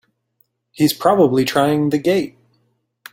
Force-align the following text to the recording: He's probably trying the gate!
He's 0.71 0.93
probably 0.97 1.45
trying 1.45 1.91
the 1.91 1.99
gate! 1.99 2.35